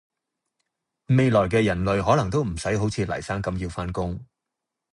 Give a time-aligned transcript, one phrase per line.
[1.09, 4.19] 未來既人類可能都唔洗好似黎生咁要返工